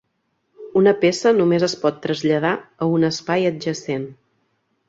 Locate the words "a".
2.87-2.91